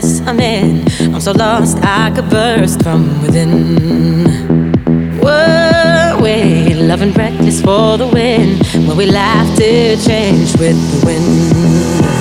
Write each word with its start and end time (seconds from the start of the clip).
mess 0.00 0.20
I'm 0.20 0.40
in. 0.40 0.86
I'm 1.14 1.20
so 1.20 1.32
lost 1.32 1.78
I 1.82 2.10
could 2.14 2.28
burst 2.30 2.82
from 2.82 3.22
within. 3.22 4.72
Were 5.20 6.18
we 6.22 6.74
loving 6.74 7.12
reckless 7.12 7.60
for 7.60 7.98
the 7.98 8.06
win? 8.06 8.58
When 8.86 8.96
we 8.96 9.06
laugh 9.06 9.48
to 9.58 9.96
change 9.96 10.52
with 10.58 10.78
the 10.92 11.06
wind. 11.06 12.17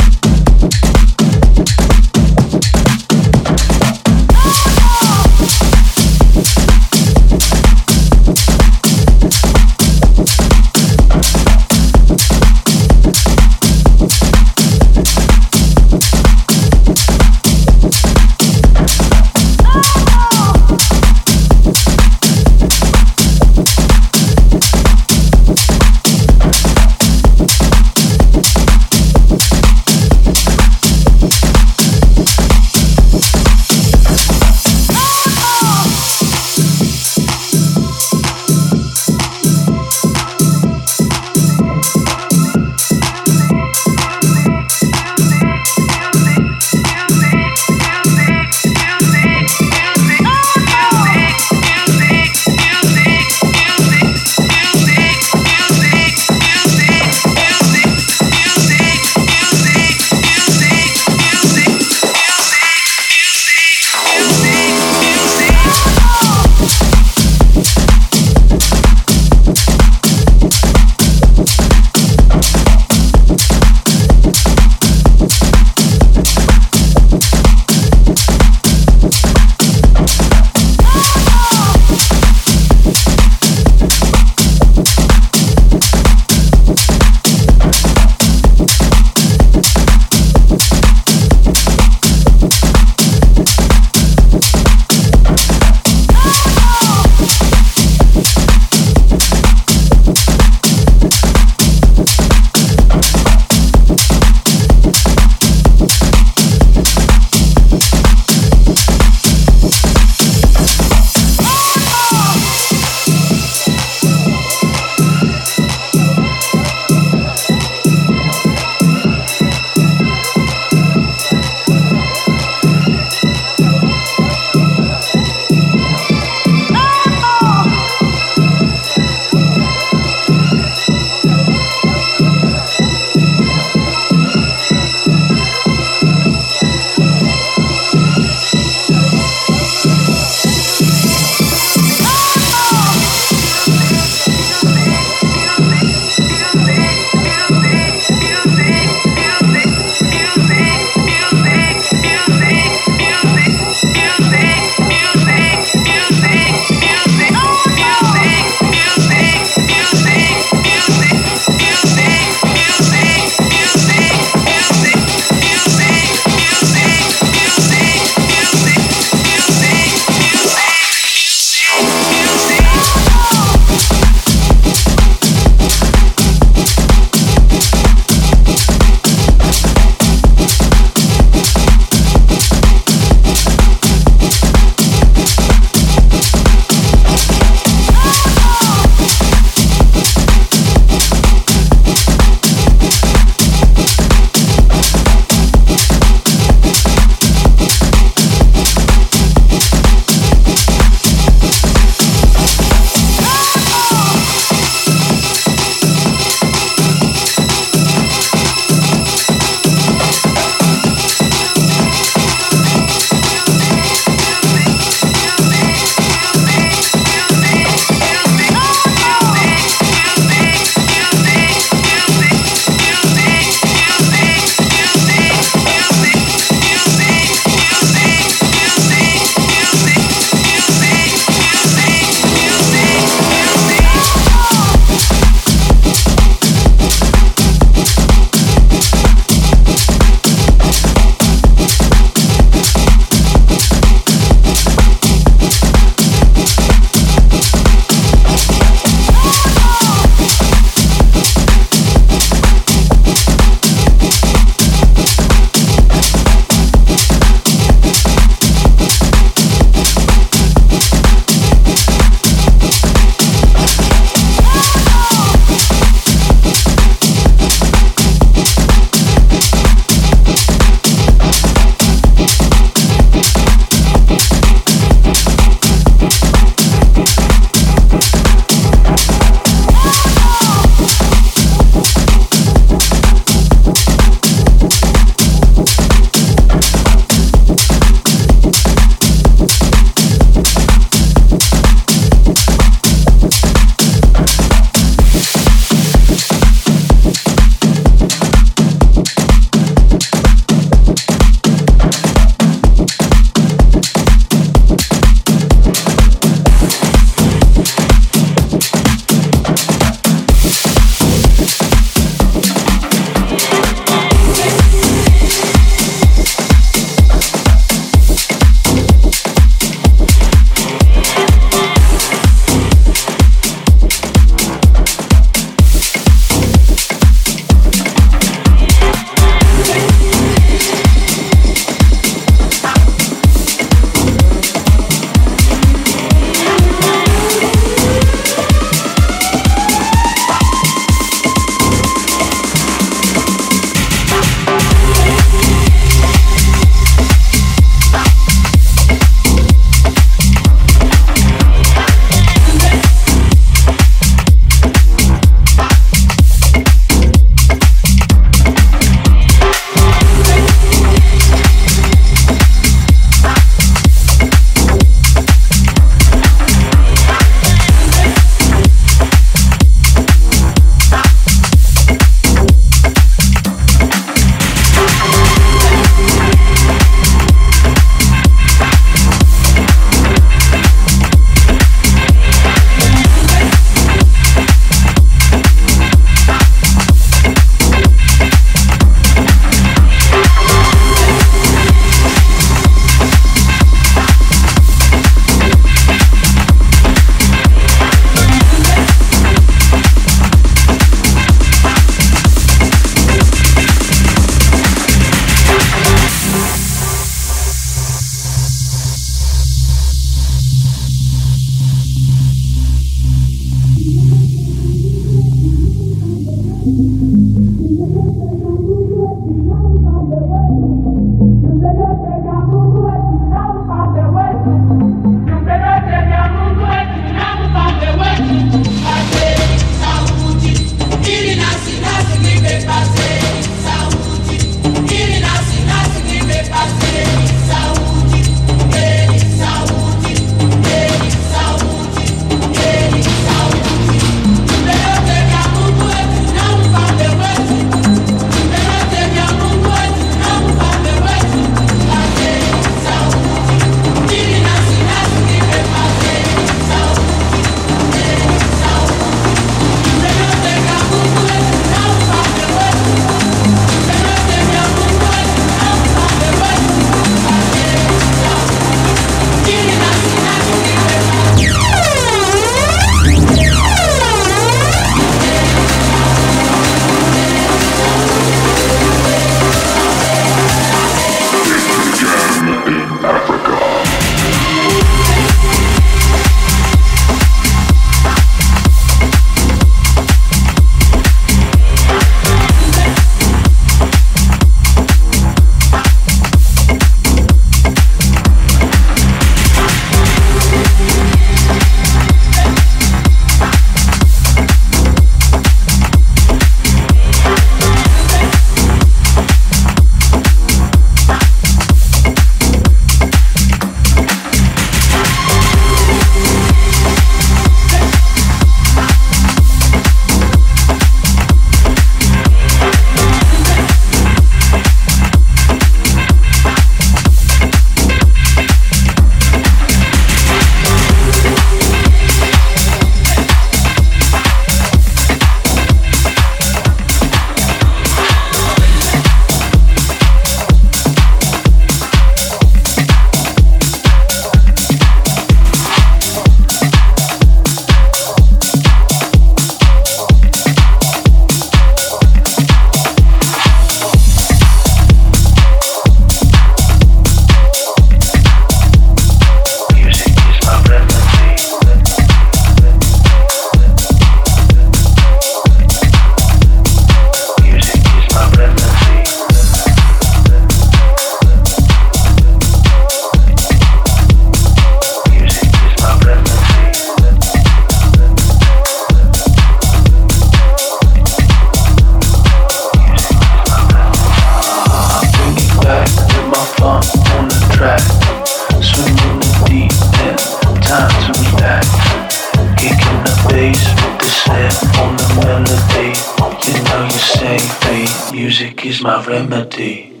My 598.81 599.05
remedy. 599.05 600.00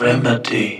Remedy. 0.00 0.79